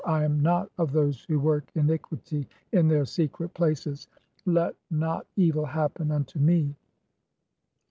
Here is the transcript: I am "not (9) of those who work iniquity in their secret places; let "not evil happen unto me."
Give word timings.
I 0.03 0.23
am 0.23 0.39
"not 0.39 0.71
(9) 0.79 0.87
of 0.87 0.93
those 0.93 1.25
who 1.25 1.39
work 1.39 1.69
iniquity 1.75 2.47
in 2.71 2.87
their 2.87 3.05
secret 3.05 3.53
places; 3.53 4.07
let 4.47 4.75
"not 4.89 5.27
evil 5.35 5.65
happen 5.67 6.09
unto 6.09 6.39
me." 6.39 6.73